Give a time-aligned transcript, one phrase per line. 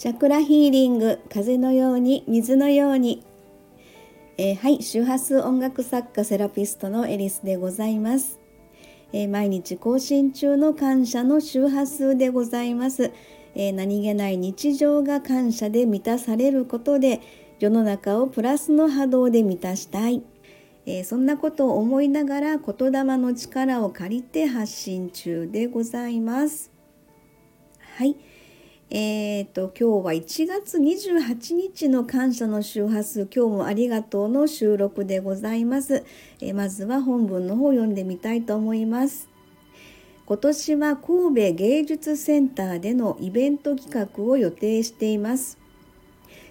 [0.00, 3.22] チャクラヒーリング風のように水のように、
[4.38, 8.40] えー、はい周波数音楽作家セラピストのエリスでございます、
[9.12, 13.12] えー、毎日更新中の感謝の周波数でございます、
[13.54, 17.20] えー、何気ない日常が感謝で満たされることで
[17.58, 20.22] 世の中をプラスの波動で満たしたい、
[20.86, 26.72] えそんなことを思いながら言霊の力を借りて発信中でございます。
[27.98, 28.16] はい。
[28.92, 33.28] えーと、今日は1月28日の感謝の周波数。
[33.32, 36.04] 今日もありがとうの収録でございます、
[36.40, 39.28] えー、まずは本文の方を読んでみたいと思います。
[40.26, 45.56] 今年は神戸芸術センターでのイベント企画を予定しています。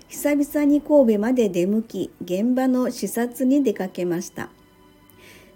[0.07, 4.49] 久々に神戸まで出向き現場の視察に出かけました。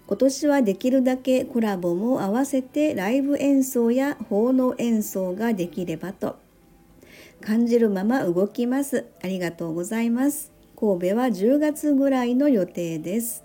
[0.06, 6.43] 今年はできるだけコラボも合わせてライブ演奏や奉納演奏ができればと。
[7.44, 9.04] 感じるまま動きます。
[9.22, 10.50] ありがとうございます。
[10.76, 13.44] 神戸は10月ぐらいの予定です。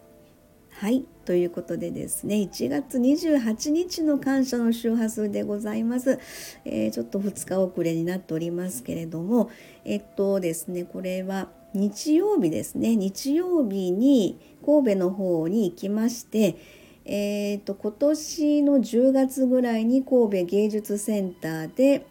[0.72, 1.03] はい。
[1.25, 6.17] ということでですね、1月28日の感謝の周波数でございます。
[6.64, 9.50] えー、ちょっと2日遅れになっておりますけれども、
[9.83, 16.56] えっとですね、これは日曜日ですね、日曜日に神戸の方に行きまして、
[17.03, 22.06] えーと、と今年の10月ぐらいに神戸芸術センターで、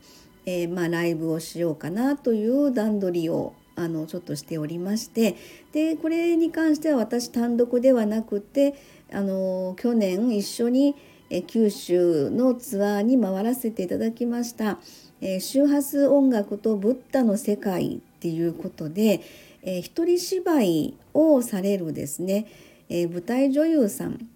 [0.48, 5.36] えー、まあ、ライブをしようかなという段取りをあのちょっとしておりまして。
[5.72, 8.74] でこれに関しては私単独ではなくて
[9.12, 10.96] あの去年一緒に
[11.46, 14.78] 九州のツアーに回らせていただきました、
[15.20, 19.20] えー、周波数音楽とブッダの世界っていうことで、
[19.62, 22.46] えー、一人芝居をされるですね、
[22.88, 24.26] えー、舞台女優さん、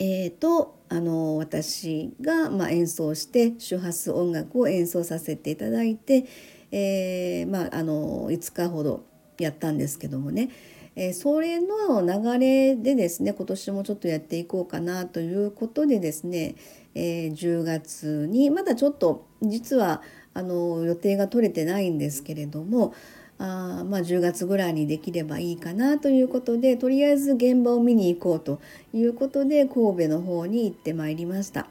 [0.00, 6.26] えー、とあの私が、まあ、演奏して周波数音楽を演奏させていただいて、
[6.70, 9.04] えー、まあ、あの5日ほど
[9.38, 10.50] やったんですけどもね、
[10.96, 16.54] えー、それの流れでですね今年もちょっとやっていこうかなということでですね、
[16.94, 20.02] えー、10月にまだちょっと実は
[20.34, 22.94] あの予定が取れてないんですけれども
[23.38, 28.60] あまあ、10月ぐらいにできればいいかなということでとりあえず現場を見に行こうと
[28.92, 31.66] いうことで神戸の方に行ってまいりました。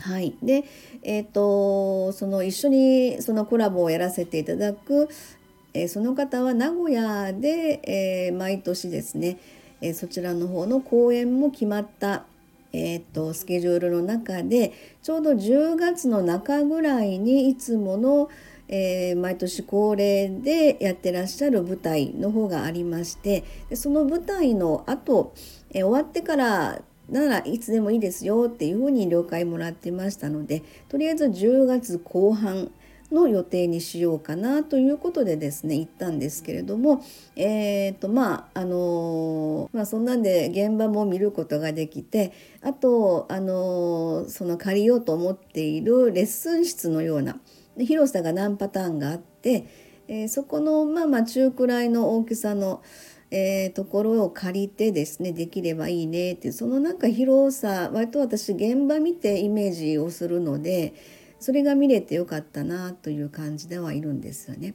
[0.00, 0.64] はい、で、
[1.02, 5.08] えーと、その一緒にそのコラボをやらせていただく、
[5.74, 7.80] えー、その方は名古屋で、
[8.28, 9.38] えー、毎年ですね、
[9.80, 12.26] えー、そちらの方の公演も決まった
[12.72, 18.28] えーと、スケジュールの中でちょうど10月の中ぐらいにいつもの、
[18.68, 25.34] えー、毎年恒例でやってらっしゃる舞台の方がありましてでその舞台の後、
[25.70, 32.70] えー、終わってからならいつでもいいですよっていうふうに了解もらってましたのでとりあえず10月後半
[33.10, 37.02] の予定にしようかなということでですね行ったんですけれども
[37.36, 47.38] えっ、ー、とまああのまあそんなんで現場も見ることができてあとあのその借りようと思っているレッスン室のような
[47.84, 49.66] 広さが何パターンがあって、
[50.08, 52.82] えー、そこのまあまあ中くらいの大きさの、
[53.30, 60.94] えー、ところを借りてですねできればいいねっていうそのなんか広さ割と私現場見てイメージをするので
[61.40, 64.74] それが見れてよかったなという感じではいるんですよね。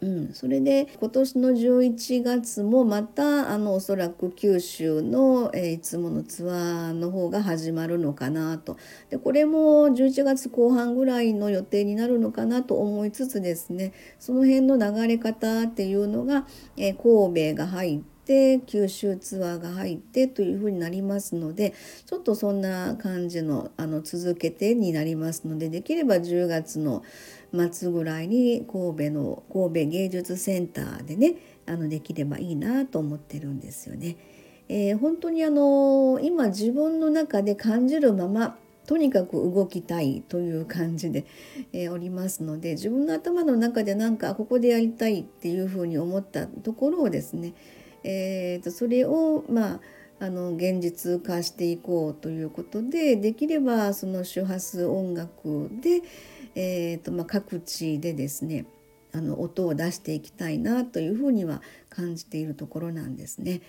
[0.00, 8.76] うん、それで今年の11月もまたあのおそらく九州の、えー、いつものツアーの方が始まるのかなと。
[9.08, 16.46] でこれも11月後半ぐらいの予定になるのかなと思いつつですねその辺の流れ方っていうのが、
[16.76, 21.72] えー、神戸が入ってて九州ツアーが入ってというふうになりますので
[22.04, 27.04] ちょっとそんな感じのあの続けてになりますのでできれば10月の
[27.72, 34.16] 末ぐらいに神戸の神戸芸術センターでねあのできればいいなと思ってるんですよね。
[34.68, 38.56] えー、本当にあの今自分の中で感じるまま
[38.86, 41.24] とにかく動きたいという感じで、
[41.72, 47.54] えー、おりますので自分の頭の中でなんかここでやりたいっていうふうに思ったところをですね
[48.08, 49.80] えーと、それをまあ
[50.18, 56.02] あの現実化していこうということでできればその周波数音楽で、
[56.54, 58.64] えーとまあ、各地でですね
[59.12, 61.60] あの音を出していきたいなというふうには
[61.90, 63.60] 感じているところなんですね。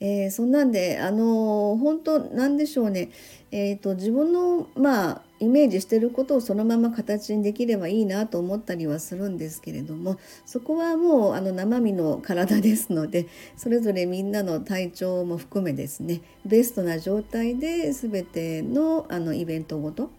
[0.00, 3.10] えー、そんなんであの本当なんでしょうね、
[3.50, 20.10] えーと、自分のまあイメージしてることをそのまま形にできればいいなと思ったりはするんですけれどもそこはもうあの生身の体ですのでそれぞれみんなの体調も含めですねベストな状態で全てのあのイベントごと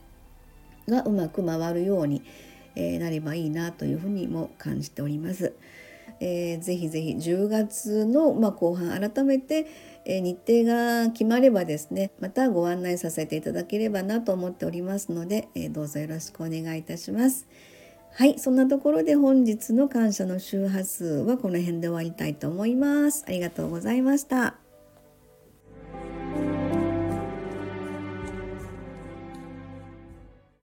[0.89, 2.23] がうまく回るように、
[2.75, 5.53] え、なればいいなというふうにも感じております。
[6.19, 9.67] えー、ぜひぜひ10月の、まあ、後半改めて、
[10.05, 17.47] えー、日程が決まればですねまたご案内させていただければなと思っておりますので、えー、どうぞよろしくお願いいたします。
[18.11, 23.23] はい、そんなところで本日の感謝の周波数はこの辺で終わりたいと思います。
[23.27, 24.68] ありがとうございました。